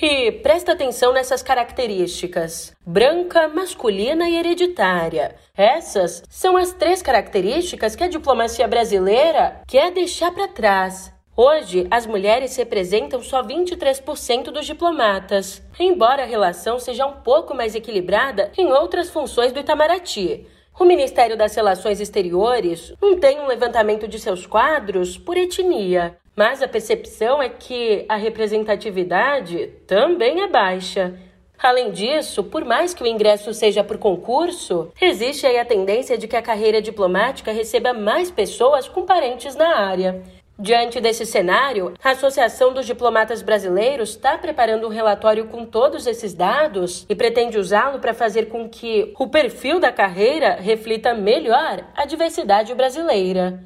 E 0.00 0.32
presta 0.32 0.72
atenção 0.72 1.12
nessas 1.12 1.42
características: 1.42 2.74
branca, 2.84 3.46
masculina 3.46 4.28
e 4.28 4.36
hereditária. 4.36 5.36
Essas 5.56 6.22
são 6.28 6.56
as 6.56 6.72
três 6.72 7.00
características 7.00 7.94
que 7.94 8.02
a 8.02 8.08
diplomacia 8.08 8.66
brasileira 8.66 9.60
quer 9.68 9.92
deixar 9.92 10.32
para 10.32 10.48
trás. 10.48 11.12
Hoje, 11.36 11.86
as 11.90 12.06
mulheres 12.06 12.56
representam 12.56 13.20
só 13.22 13.42
23% 13.42 14.50
dos 14.50 14.66
diplomatas, 14.66 15.62
embora 15.78 16.22
a 16.22 16.26
relação 16.26 16.78
seja 16.78 17.06
um 17.06 17.22
pouco 17.22 17.54
mais 17.54 17.74
equilibrada 17.74 18.52
em 18.56 18.72
outras 18.72 19.10
funções 19.10 19.52
do 19.52 19.60
Itamaraty. 19.60 20.46
O 20.78 20.84
Ministério 20.84 21.36
das 21.36 21.54
Relações 21.54 22.00
Exteriores 22.00 22.92
não 23.00 23.16
tem 23.16 23.40
um 23.40 23.46
levantamento 23.46 24.08
de 24.08 24.18
seus 24.18 24.44
quadros 24.44 25.16
por 25.16 25.36
etnia, 25.36 26.16
mas 26.36 26.62
a 26.62 26.68
percepção 26.68 27.42
é 27.42 27.48
que 27.48 28.04
a 28.08 28.16
representatividade 28.16 29.68
também 29.86 30.42
é 30.42 30.48
baixa. 30.48 31.14
Além 31.58 31.92
disso, 31.92 32.44
por 32.44 32.64
mais 32.64 32.92
que 32.92 33.02
o 33.02 33.06
ingresso 33.06 33.54
seja 33.54 33.84
por 33.84 33.96
concurso, 33.96 34.92
existe 35.00 35.46
aí 35.46 35.58
a 35.58 35.64
tendência 35.64 36.18
de 36.18 36.28
que 36.28 36.36
a 36.36 36.42
carreira 36.42 36.82
diplomática 36.82 37.52
receba 37.52 37.92
mais 37.92 38.30
pessoas 38.30 38.88
com 38.88 39.06
parentes 39.06 39.54
na 39.54 39.78
área. 39.78 40.22
Diante 40.58 41.00
desse 41.00 41.26
cenário, 41.26 41.94
a 42.02 42.10
Associação 42.10 42.72
dos 42.72 42.86
Diplomatas 42.86 43.42
Brasileiros 43.42 44.10
está 44.10 44.38
preparando 44.38 44.86
um 44.86 44.90
relatório 44.90 45.46
com 45.46 45.64
todos 45.64 46.06
esses 46.06 46.32
dados 46.32 47.04
e 47.08 47.14
pretende 47.14 47.58
usá-lo 47.58 47.98
para 47.98 48.14
fazer 48.14 48.46
com 48.46 48.68
que 48.68 49.12
o 49.18 49.26
perfil 49.26 49.80
da 49.80 49.90
carreira 49.90 50.54
reflita 50.60 51.12
melhor 51.12 51.84
a 51.96 52.04
diversidade 52.04 52.72
brasileira. 52.72 53.64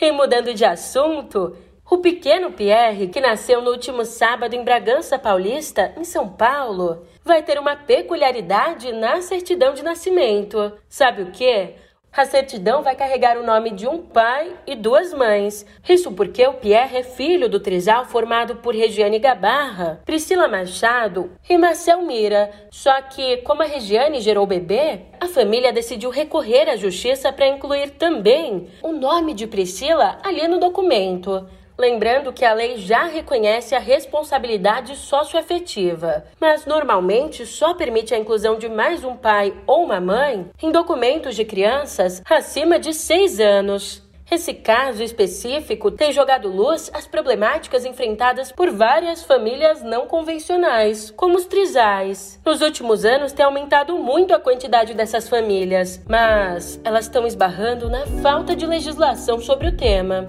E 0.00 0.10
mudando 0.10 0.54
de 0.54 0.64
assunto, 0.64 1.56
o 1.90 1.98
pequeno 1.98 2.52
Pierre, 2.52 3.08
que 3.08 3.20
nasceu 3.20 3.62
no 3.62 3.70
último 3.70 4.04
sábado 4.04 4.54
em 4.54 4.62
Bragança 4.62 5.18
Paulista, 5.18 5.94
em 5.96 6.04
São 6.04 6.28
Paulo, 6.28 7.06
vai 7.24 7.42
ter 7.42 7.58
uma 7.58 7.76
peculiaridade 7.76 8.92
na 8.92 9.22
certidão 9.22 9.72
de 9.72 9.82
nascimento. 9.82 10.72
Sabe 10.88 11.22
o 11.22 11.30
quê? 11.30 11.74
A 12.12 12.24
certidão 12.24 12.82
vai 12.82 12.96
carregar 12.96 13.38
o 13.38 13.44
nome 13.44 13.70
de 13.70 13.86
um 13.86 13.98
pai 13.98 14.52
e 14.66 14.74
duas 14.74 15.14
mães. 15.14 15.64
Isso 15.88 16.10
porque 16.12 16.44
o 16.46 16.54
Pierre 16.54 16.96
é 16.96 17.02
filho 17.02 17.48
do 17.48 17.60
trisal 17.60 18.06
formado 18.06 18.56
por 18.56 18.74
Regiane 18.74 19.18
Gabarra, 19.18 20.00
Priscila 20.04 20.48
Machado 20.48 21.30
e 21.48 21.56
Marcel 21.56 22.02
Mira. 22.02 22.50
Só 22.70 23.00
que, 23.02 23.38
como 23.38 23.62
a 23.62 23.66
Regiane 23.66 24.20
gerou 24.20 24.44
o 24.44 24.48
bebê, 24.48 25.02
a 25.20 25.26
família 25.26 25.72
decidiu 25.72 26.10
recorrer 26.10 26.68
à 26.68 26.76
justiça 26.76 27.32
para 27.32 27.46
incluir 27.46 27.90
também 27.90 28.68
o 28.82 28.92
nome 28.92 29.32
de 29.32 29.46
Priscila 29.46 30.18
ali 30.24 30.48
no 30.48 30.58
documento. 30.58 31.46
Lembrando 31.80 32.32
que 32.32 32.44
a 32.44 32.52
lei 32.52 32.76
já 32.76 33.04
reconhece 33.04 33.72
a 33.72 33.78
responsabilidade 33.78 34.96
socioafetiva, 34.96 36.24
mas 36.40 36.66
normalmente 36.66 37.46
só 37.46 37.72
permite 37.72 38.12
a 38.12 38.18
inclusão 38.18 38.58
de 38.58 38.68
mais 38.68 39.04
um 39.04 39.14
pai 39.14 39.54
ou 39.64 39.84
uma 39.84 40.00
mãe 40.00 40.50
em 40.60 40.72
documentos 40.72 41.36
de 41.36 41.44
crianças 41.44 42.20
acima 42.28 42.80
de 42.80 42.92
6 42.92 43.38
anos. 43.38 44.02
Esse 44.28 44.52
caso 44.54 45.04
específico 45.04 45.88
tem 45.92 46.10
jogado 46.10 46.48
luz 46.48 46.90
às 46.92 47.06
problemáticas 47.06 47.84
enfrentadas 47.84 48.50
por 48.50 48.70
várias 48.70 49.22
famílias 49.22 49.80
não 49.80 50.08
convencionais, 50.08 51.12
como 51.12 51.36
os 51.36 51.46
trisais. 51.46 52.40
Nos 52.44 52.60
últimos 52.60 53.04
anos 53.04 53.32
tem 53.32 53.46
aumentado 53.46 53.96
muito 53.96 54.34
a 54.34 54.40
quantidade 54.40 54.94
dessas 54.94 55.28
famílias, 55.28 56.02
mas 56.08 56.80
elas 56.82 57.04
estão 57.04 57.24
esbarrando 57.24 57.88
na 57.88 58.04
falta 58.20 58.56
de 58.56 58.66
legislação 58.66 59.38
sobre 59.38 59.68
o 59.68 59.76
tema. 59.76 60.26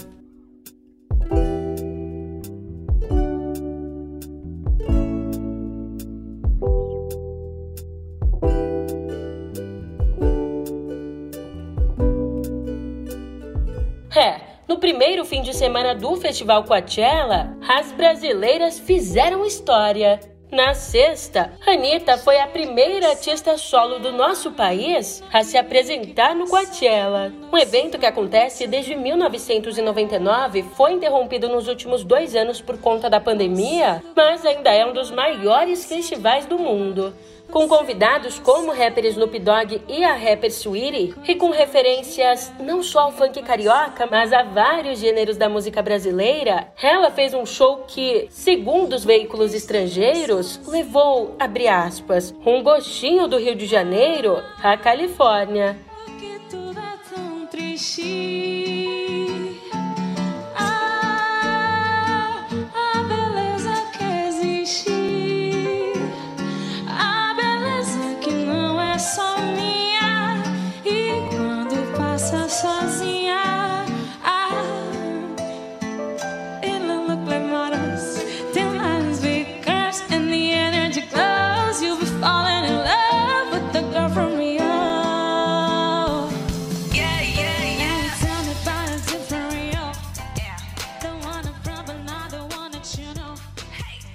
Primeiro 15.00 15.24
fim 15.24 15.42
de 15.42 15.56
semana 15.56 15.96
do 15.96 16.18
Festival 16.18 16.66
Coachella, 16.66 17.56
as 17.66 17.90
brasileiras 17.94 18.78
fizeram 18.78 19.46
história. 19.46 20.20
Na 20.52 20.74
sexta, 20.74 21.54
Anitta 21.66 22.18
foi 22.18 22.38
a 22.38 22.48
primeira 22.48 23.12
artista 23.12 23.58
solo 23.58 24.00
do 24.00 24.12
nosso 24.12 24.52
país 24.52 25.24
a 25.32 25.42
se 25.42 25.58
apresentar 25.58 26.36
no 26.36 26.50
Coachella. 26.50 27.32
Um 27.50 27.58
evento 27.58 27.98
que 27.98 28.06
acontece 28.06 28.68
desde 28.68 28.94
1999 28.94 30.64
foi 30.76 30.92
interrompido 30.92 31.48
nos 31.48 31.70
últimos 31.70 32.04
dois 32.04 32.36
anos 32.36 32.60
por 32.60 32.78
conta 32.78 33.10
da 33.10 33.22
pandemia, 33.22 34.04
mas 34.14 34.46
ainda 34.46 34.70
é 34.70 34.86
um 34.86 34.92
dos 34.92 35.12
maiores 35.12 35.86
festivais 35.86 36.46
do 36.46 36.60
mundo 36.60 37.14
com 37.52 37.68
convidados 37.68 38.40
como 38.40 38.72
o 38.72 38.76
rapper 38.76 39.06
Snoop 39.06 39.38
Dogg 39.40 39.82
e 39.88 40.04
a 40.04 40.14
rapper 40.14 40.52
Sweetie, 40.52 41.14
e 41.28 41.36
com 41.36 41.50
referências 41.50 42.52
não 42.60 42.84
só 42.84 43.02
ao 43.02 43.12
funk 43.12 43.42
carioca, 43.42 44.08
mas 44.10 44.32
a 44.32 44.44
vários 44.44 45.00
gêneros 45.00 45.38
da 45.38 45.50
música 45.50 45.82
brasileira, 45.82 46.72
ela 46.82 47.12
fez 47.12 47.34
um 47.34 47.46
show 47.46 47.84
que, 47.88 48.28
segundo 48.30 48.94
os 48.94 49.04
veículos 49.04 49.54
estrangeiros, 49.54 50.60
levou, 50.68 51.36
abre 51.40 51.68
aspas, 51.68 52.34
um 52.46 52.62
gostinho 52.62 53.28
do 53.28 53.38
Rio 53.38 53.56
de 53.56 53.66
Janeiro 53.66 54.42
à 54.62 54.78
Califórnia. 54.78 55.78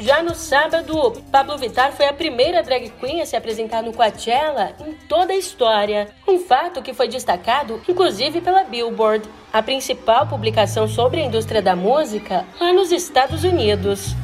Já 0.04 0.22
no 0.22 0.34
sábado, 0.34 1.12
Pablo 1.32 1.56
Vittar 1.56 1.90
foi 1.92 2.04
a 2.06 2.12
primeira 2.12 2.62
drag 2.62 2.90
queen 3.00 3.22
a 3.22 3.26
se 3.26 3.36
apresentar 3.36 3.82
no 3.82 3.90
Coachella 3.90 4.74
em 4.86 4.92
toda 5.08 5.32
a 5.32 5.36
história. 5.36 6.10
Um 6.28 6.40
fato 6.40 6.82
que 6.82 6.92
foi 6.92 7.08
destacado, 7.08 7.80
inclusive 7.88 8.42
pela 8.42 8.64
Billboard, 8.64 9.26
a 9.50 9.62
principal 9.62 10.26
publicação 10.26 10.86
sobre 10.86 11.22
a 11.22 11.24
indústria 11.24 11.62
da 11.62 11.74
música 11.74 12.44
lá 12.60 12.70
nos 12.70 12.92
Estados 12.92 13.44
Unidos. 13.44 14.14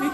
Me 0.00 0.10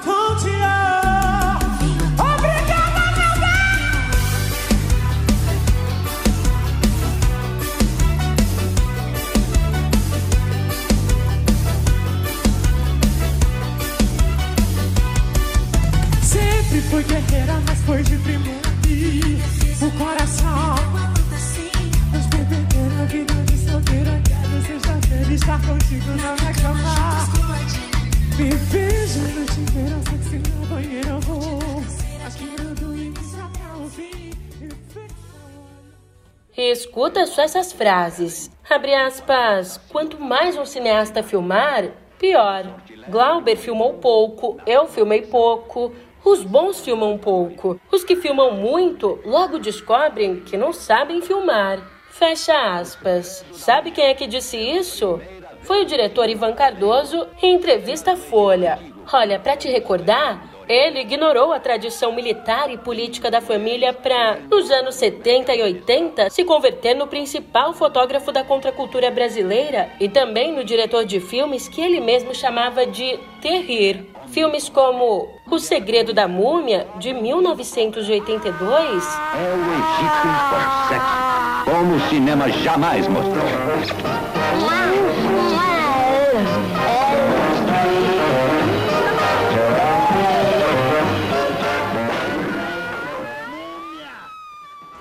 Fui 16.94 17.02
guerreira, 17.02 17.54
mas 17.66 17.80
foi 17.80 18.04
de 18.04 18.16
primute. 18.18 19.42
O 19.82 19.90
coração. 19.98 20.76
Mas 22.12 22.26
beber 22.26 23.02
a 23.02 23.04
vida 23.06 23.34
de 23.46 23.58
solteira. 23.58 24.22
Quero 24.22 24.62
seja 24.64 25.00
feliz 25.08 25.40
estar 25.40 25.60
contigo 25.66 26.10
na 26.10 26.36
minha 26.36 26.54
cama. 26.54 26.94
Me 28.38 28.48
vejo 28.48 29.18
no 29.18 29.44
chuveiro, 29.52 29.98
sexy 30.08 30.38
no 30.38 30.66
banheiro. 30.66 31.08
Eu 31.08 31.20
vou. 31.22 31.82
Que 32.38 32.46
grudo 32.62 32.96
e 32.96 33.12
pra 33.12 33.76
ouvir. 33.76 34.30
Escuta 36.56 37.26
só 37.26 37.42
essas 37.42 37.72
frases. 37.72 38.52
Abre 38.70 38.94
aspas. 38.94 39.80
Quanto 39.88 40.20
mais 40.20 40.56
um 40.56 40.64
cineasta 40.64 41.24
filmar, 41.24 41.90
pior. 42.20 42.80
Glauber 43.08 43.56
filmou 43.56 43.94
pouco, 43.94 44.58
eu 44.64 44.86
filmei 44.86 45.22
pouco. 45.22 45.92
Os 46.24 46.42
bons 46.42 46.80
filmam 46.80 47.18
pouco. 47.18 47.78
Os 47.92 48.02
que 48.02 48.16
filmam 48.16 48.52
muito 48.52 49.20
logo 49.26 49.58
descobrem 49.58 50.40
que 50.40 50.56
não 50.56 50.72
sabem 50.72 51.20
filmar. 51.20 51.78
Fecha 52.10 52.78
aspas. 52.78 53.44
Sabe 53.52 53.90
quem 53.90 54.06
é 54.06 54.14
que 54.14 54.26
disse 54.26 54.56
isso? 54.56 55.20
Foi 55.62 55.82
o 55.82 55.84
diretor 55.84 56.28
Ivan 56.28 56.54
Cardoso 56.54 57.26
em 57.42 57.54
entrevista 57.54 58.12
à 58.12 58.16
Folha. 58.16 58.78
Olha, 59.12 59.38
para 59.38 59.56
te 59.56 59.68
recordar, 59.68 60.53
ele 60.68 61.00
ignorou 61.00 61.52
a 61.52 61.60
tradição 61.60 62.12
militar 62.12 62.70
e 62.70 62.78
política 62.78 63.30
da 63.30 63.40
família 63.40 63.92
para, 63.92 64.38
nos 64.50 64.70
anos 64.70 64.94
70 64.94 65.54
e 65.54 65.62
80, 65.62 66.30
se 66.30 66.44
converter 66.44 66.94
no 66.94 67.06
principal 67.06 67.72
fotógrafo 67.72 68.32
da 68.32 68.42
contracultura 68.44 69.10
brasileira 69.10 69.90
e 70.00 70.08
também 70.08 70.52
no 70.52 70.64
diretor 70.64 71.04
de 71.04 71.20
filmes 71.20 71.68
que 71.68 71.80
ele 71.80 72.00
mesmo 72.00 72.34
chamava 72.34 72.86
de 72.86 73.18
terrir. 73.40 74.06
Filmes 74.28 74.68
como 74.68 75.28
O 75.50 75.58
Segredo 75.58 76.12
da 76.14 76.26
Múmia, 76.26 76.86
de 76.98 77.12
1982. 77.12 78.54
É 78.60 79.48
o 79.52 79.60
Egito 79.74 80.24
sexo, 80.88 81.14
como 81.64 81.94
o 81.96 82.00
cinema 82.08 82.48
jamais 82.50 83.06
mostrou. 83.06 83.44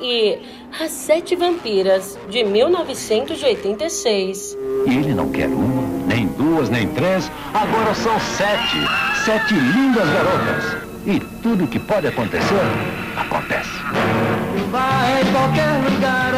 E 0.04 0.38
As 0.82 0.92
Sete 0.92 1.34
Vampiras, 1.34 2.20
de 2.30 2.44
1986. 2.44 4.58
E 4.86 4.98
ele 4.98 5.14
não 5.14 5.30
quer 5.30 5.48
uma, 5.48 5.82
nem 6.06 6.28
duas, 6.28 6.70
nem 6.70 6.90
três, 6.90 7.32
agora 7.54 7.96
são 7.96 8.20
sete. 8.20 8.80
Sete 9.24 9.54
lindas 9.54 10.10
garotas. 10.10 10.76
E 11.06 11.22
tudo 11.42 11.68
que 11.68 11.80
pode 11.80 12.08
acontecer, 12.08 12.60
acontece. 13.16 13.70
Vai 14.70 15.22
em 15.22 15.32
qualquer 15.32 15.72
lugar, 15.90 16.33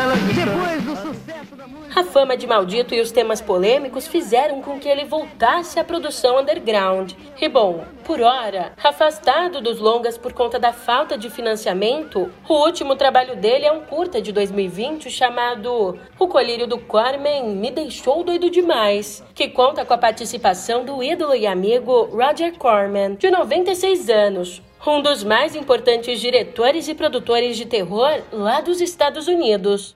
A 1.95 2.03
fama 2.03 2.35
de 2.35 2.45
Maldito 2.45 2.93
e 2.93 2.99
os 2.99 3.09
temas 3.09 3.39
polêmicos 3.39 4.05
fizeram 4.05 4.61
com 4.61 4.77
que 4.77 4.89
ele 4.89 5.05
voltasse 5.05 5.79
à 5.79 5.83
produção 5.83 6.41
underground. 6.41 7.13
E 7.39 7.47
bom, 7.47 7.85
por 8.03 8.19
hora, 8.19 8.73
afastado 8.83 9.61
dos 9.61 9.79
longas 9.79 10.17
por 10.17 10.33
conta 10.33 10.59
da 10.59 10.73
falta 10.73 11.17
de 11.17 11.29
financiamento, 11.29 12.29
o 12.49 12.53
último 12.53 12.97
trabalho 12.97 13.37
dele 13.37 13.65
é 13.65 13.71
um 13.71 13.79
curta 13.79 14.21
de 14.21 14.33
2020 14.33 15.09
chamado 15.09 15.97
O 16.19 16.27
Colírio 16.27 16.67
do 16.67 16.79
Carmen 16.79 17.55
Me 17.55 17.71
Deixou 17.71 18.25
Doido 18.25 18.49
Demais, 18.49 19.23
que 19.33 19.47
conta 19.47 19.85
com 19.85 19.93
a 19.93 19.97
participação 19.97 20.83
do 20.83 21.01
ídolo 21.01 21.33
e 21.33 21.47
amigo 21.47 22.09
Roger 22.11 22.57
Corman, 22.57 23.15
de 23.15 23.31
96 23.31 24.09
anos, 24.09 24.61
um 24.85 25.01
dos 25.01 25.23
mais 25.23 25.55
importantes 25.55 26.19
diretores 26.19 26.89
e 26.89 26.93
produtores 26.93 27.55
de 27.55 27.65
terror 27.65 28.21
lá 28.33 28.59
dos 28.59 28.81
Estados 28.81 29.29
Unidos. 29.29 29.95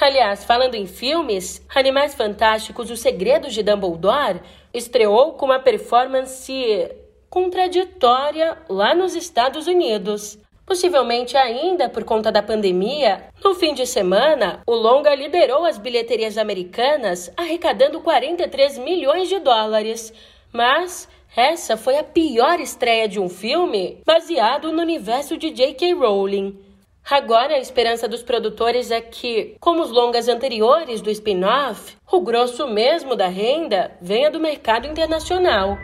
Aliás, 0.00 0.44
falando 0.44 0.74
em 0.74 0.86
filmes, 0.86 1.64
Animais 1.74 2.14
Fantásticos 2.14 2.90
Os 2.90 3.00
Segredos 3.00 3.52
de 3.52 3.62
Dumbledore 3.62 4.40
estreou 4.72 5.32
com 5.34 5.46
uma 5.46 5.58
performance 5.58 6.90
contraditória 7.28 8.58
lá 8.68 8.94
nos 8.94 9.14
Estados 9.14 9.66
Unidos. 9.66 10.38
Possivelmente 10.64 11.36
ainda 11.36 11.88
por 11.88 12.04
conta 12.04 12.32
da 12.32 12.42
pandemia, 12.42 13.24
no 13.44 13.54
fim 13.54 13.74
de 13.74 13.86
semana, 13.86 14.62
o 14.66 14.74
longa 14.74 15.14
liderou 15.14 15.64
as 15.64 15.76
bilheterias 15.76 16.38
americanas, 16.38 17.30
arrecadando 17.36 18.00
43 18.00 18.78
milhões 18.78 19.28
de 19.28 19.38
dólares. 19.40 20.12
Mas 20.52 21.08
essa 21.36 21.76
foi 21.76 21.98
a 21.98 22.04
pior 22.04 22.60
estreia 22.60 23.08
de 23.08 23.18
um 23.18 23.28
filme 23.28 24.00
baseado 24.06 24.72
no 24.72 24.82
universo 24.82 25.36
de 25.36 25.50
J.K. 25.50 25.94
Rowling. 25.94 26.58
Agora, 27.08 27.54
a 27.54 27.58
esperança 27.58 28.08
dos 28.08 28.22
produtores 28.22 28.90
é 28.90 29.00
que, 29.00 29.56
como 29.60 29.82
os 29.82 29.90
longas 29.90 30.28
anteriores 30.28 31.00
do 31.00 31.10
spin-off, 31.10 31.96
o 32.10 32.20
grosso 32.20 32.68
mesmo 32.68 33.16
da 33.16 33.26
renda 33.26 33.96
venha 34.00 34.30
do 34.30 34.38
mercado 34.40 34.86
internacional. 34.86 35.76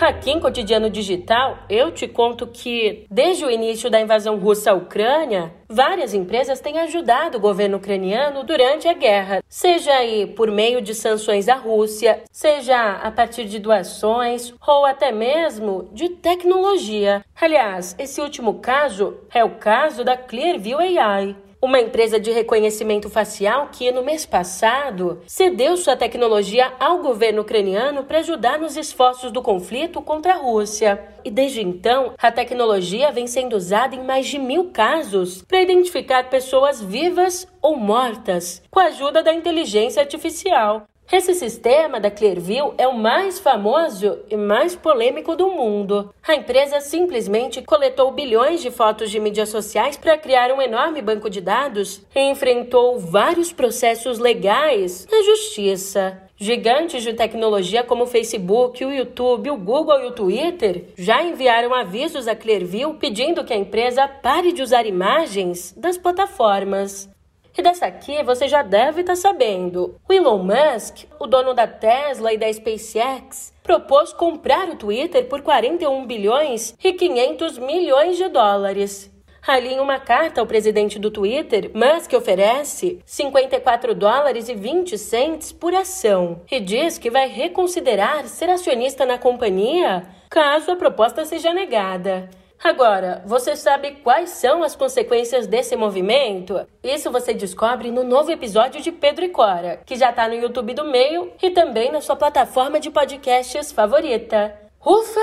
Aqui 0.00 0.32
em 0.32 0.40
Cotidiano 0.40 0.90
Digital, 0.90 1.58
eu 1.70 1.92
te 1.92 2.08
conto 2.08 2.48
que, 2.48 3.06
desde 3.08 3.44
o 3.44 3.50
início 3.50 3.88
da 3.88 4.00
invasão 4.00 4.38
russa 4.38 4.72
à 4.72 4.74
Ucrânia, 4.74 5.54
várias 5.68 6.12
empresas 6.12 6.60
têm 6.60 6.78
ajudado 6.80 7.38
o 7.38 7.40
governo 7.40 7.76
ucraniano 7.76 8.42
durante 8.42 8.88
a 8.88 8.92
guerra, 8.92 9.42
seja 9.48 9.92
aí 9.92 10.26
por 10.26 10.50
meio 10.50 10.82
de 10.82 10.94
sanções 10.94 11.48
à 11.48 11.54
Rússia, 11.54 12.22
seja 12.30 12.76
a 12.76 13.10
partir 13.10 13.44
de 13.44 13.60
doações 13.60 14.52
ou 14.66 14.84
até 14.84 15.12
mesmo 15.12 15.88
de 15.92 16.08
tecnologia. 16.08 17.24
Aliás, 17.40 17.94
esse 17.98 18.20
último 18.20 18.54
caso 18.54 19.16
é 19.32 19.44
o 19.44 19.50
caso 19.50 20.02
da 20.02 20.16
Clearview 20.16 20.78
AI 20.78 21.36
uma 21.64 21.80
empresa 21.80 22.20
de 22.20 22.30
reconhecimento 22.30 23.08
facial 23.08 23.70
que, 23.72 23.90
no 23.90 24.04
mês 24.04 24.26
passado, 24.26 25.22
cedeu 25.26 25.78
sua 25.78 25.96
tecnologia 25.96 26.70
ao 26.78 26.98
governo 26.98 27.40
ucraniano 27.40 28.04
para 28.04 28.18
ajudar 28.18 28.58
nos 28.58 28.76
esforços 28.76 29.32
do 29.32 29.40
conflito 29.40 30.02
contra 30.02 30.34
a 30.34 30.36
Rússia. 30.36 31.02
E 31.24 31.30
desde 31.30 31.62
então, 31.62 32.12
a 32.18 32.30
tecnologia 32.30 33.10
vem 33.10 33.26
sendo 33.26 33.56
usada 33.56 33.96
em 33.96 34.04
mais 34.04 34.26
de 34.26 34.38
mil 34.38 34.72
casos 34.72 35.40
para 35.40 35.62
identificar 35.62 36.28
pessoas 36.28 36.82
vivas 36.82 37.48
ou 37.62 37.78
mortas, 37.78 38.62
com 38.70 38.78
a 38.78 38.88
ajuda 38.88 39.22
da 39.22 39.32
inteligência 39.32 40.02
artificial. 40.02 40.86
Esse 41.16 41.32
sistema 41.32 42.00
da 42.00 42.10
Clearview 42.10 42.74
é 42.76 42.88
o 42.88 42.98
mais 42.98 43.38
famoso 43.38 44.18
e 44.28 44.36
mais 44.36 44.74
polêmico 44.74 45.36
do 45.36 45.48
mundo. 45.48 46.12
A 46.26 46.34
empresa 46.34 46.80
simplesmente 46.80 47.62
coletou 47.62 48.10
bilhões 48.10 48.60
de 48.60 48.68
fotos 48.68 49.12
de 49.12 49.20
mídias 49.20 49.48
sociais 49.48 49.96
para 49.96 50.18
criar 50.18 50.50
um 50.50 50.60
enorme 50.60 51.00
banco 51.00 51.30
de 51.30 51.40
dados 51.40 52.04
e 52.12 52.20
enfrentou 52.20 52.98
vários 52.98 53.52
processos 53.52 54.18
legais 54.18 55.06
na 55.08 55.22
justiça. 55.22 56.20
Gigantes 56.36 57.04
de 57.04 57.12
tecnologia 57.12 57.84
como 57.84 58.02
o 58.02 58.08
Facebook, 58.08 58.84
o 58.84 58.92
YouTube, 58.92 59.52
o 59.52 59.56
Google 59.56 60.00
e 60.00 60.06
o 60.06 60.10
Twitter 60.10 60.86
já 60.98 61.22
enviaram 61.22 61.72
avisos 61.72 62.26
à 62.26 62.34
Clearview 62.34 62.94
pedindo 62.94 63.44
que 63.44 63.52
a 63.52 63.56
empresa 63.56 64.08
pare 64.08 64.52
de 64.52 64.62
usar 64.62 64.84
imagens 64.84 65.72
das 65.76 65.96
plataformas. 65.96 67.08
E 67.56 67.62
dessa 67.62 67.86
aqui 67.86 68.22
você 68.24 68.48
já 68.48 68.62
deve 68.62 69.02
estar 69.02 69.12
tá 69.12 69.16
sabendo. 69.16 70.00
O 70.08 70.12
Elon 70.12 70.38
Musk, 70.38 71.04
o 71.20 71.26
dono 71.26 71.54
da 71.54 71.68
Tesla 71.68 72.32
e 72.32 72.36
da 72.36 72.52
SpaceX, 72.52 73.52
propôs 73.62 74.12
comprar 74.12 74.68
o 74.68 74.76
Twitter 74.76 75.28
por 75.28 75.40
41 75.40 76.04
bilhões 76.04 76.74
e 76.82 76.92
500 76.92 77.58
milhões 77.58 78.16
de 78.16 78.28
dólares. 78.28 79.14
Ali 79.46 79.74
em 79.74 79.78
uma 79.78 79.98
carta 80.00 80.40
ao 80.40 80.46
presidente 80.46 80.98
do 80.98 81.10
Twitter, 81.10 81.70
Musk 81.74 82.14
oferece 82.14 82.98
54 83.04 83.94
dólares 83.94 84.48
e 84.48 84.54
20 84.54 84.96
cents 84.96 85.52
por 85.52 85.74
ação 85.74 86.40
e 86.50 86.58
diz 86.58 86.96
que 86.96 87.10
vai 87.10 87.28
reconsiderar 87.28 88.26
ser 88.26 88.48
acionista 88.48 89.04
na 89.04 89.18
companhia 89.18 90.06
caso 90.30 90.72
a 90.72 90.76
proposta 90.76 91.26
seja 91.26 91.52
negada. 91.52 92.30
Agora, 92.64 93.22
você 93.26 93.56
sabe 93.56 93.98
quais 94.02 94.30
são 94.30 94.62
as 94.62 94.74
consequências 94.74 95.46
desse 95.46 95.76
movimento? 95.76 96.66
Isso 96.82 97.10
você 97.10 97.34
descobre 97.34 97.90
no 97.90 98.02
novo 98.02 98.30
episódio 98.30 98.80
de 98.80 98.90
Pedro 98.90 99.22
e 99.22 99.28
Cora, 99.28 99.82
que 99.84 99.96
já 99.96 100.08
está 100.08 100.26
no 100.26 100.32
YouTube 100.32 100.72
do 100.72 100.82
Meio 100.82 101.30
e 101.42 101.50
também 101.50 101.92
na 101.92 102.00
sua 102.00 102.16
plataforma 102.16 102.80
de 102.80 102.90
podcasts 102.90 103.70
favorita. 103.70 104.58
Ufa! 104.82 105.20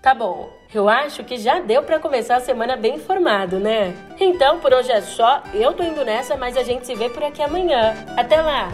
Tá 0.00 0.14
bom. 0.14 0.48
Eu 0.72 0.88
acho 0.88 1.24
que 1.24 1.36
já 1.36 1.58
deu 1.58 1.82
para 1.82 1.98
começar 1.98 2.36
a 2.36 2.40
semana 2.40 2.76
bem 2.76 2.94
informado, 2.94 3.58
né? 3.58 3.92
Então, 4.20 4.60
por 4.60 4.72
hoje 4.72 4.92
é 4.92 5.00
só. 5.00 5.42
Eu 5.52 5.72
tô 5.72 5.82
indo 5.82 6.04
nessa, 6.04 6.36
mas 6.36 6.56
a 6.56 6.62
gente 6.62 6.86
se 6.86 6.94
vê 6.94 7.08
por 7.08 7.24
aqui 7.24 7.42
amanhã. 7.42 7.92
Até 8.16 8.40
lá! 8.40 8.68